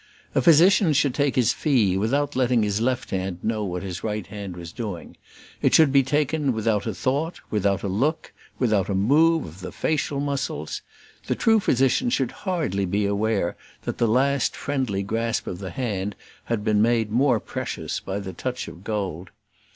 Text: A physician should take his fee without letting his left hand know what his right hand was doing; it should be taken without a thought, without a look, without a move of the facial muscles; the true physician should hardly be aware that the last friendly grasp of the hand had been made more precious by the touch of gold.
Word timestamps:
A 0.33 0.41
physician 0.41 0.93
should 0.93 1.13
take 1.13 1.35
his 1.35 1.53
fee 1.53 1.95
without 1.95 2.35
letting 2.35 2.63
his 2.63 2.81
left 2.81 3.11
hand 3.11 3.37
know 3.43 3.63
what 3.63 3.83
his 3.83 4.03
right 4.03 4.25
hand 4.25 4.57
was 4.57 4.71
doing; 4.71 5.15
it 5.61 5.75
should 5.75 5.91
be 5.91 6.01
taken 6.01 6.53
without 6.53 6.87
a 6.87 6.93
thought, 6.95 7.39
without 7.51 7.83
a 7.83 7.87
look, 7.87 8.33
without 8.57 8.89
a 8.89 8.95
move 8.95 9.45
of 9.45 9.59
the 9.59 9.71
facial 9.71 10.19
muscles; 10.19 10.81
the 11.27 11.35
true 11.35 11.59
physician 11.59 12.09
should 12.09 12.31
hardly 12.31 12.87
be 12.87 13.05
aware 13.05 13.55
that 13.83 13.99
the 13.99 14.07
last 14.07 14.55
friendly 14.55 15.03
grasp 15.03 15.45
of 15.45 15.59
the 15.59 15.69
hand 15.69 16.15
had 16.45 16.63
been 16.63 16.81
made 16.81 17.11
more 17.11 17.39
precious 17.39 17.99
by 17.99 18.17
the 18.19 18.33
touch 18.33 18.67
of 18.67 18.83
gold. 18.83 19.29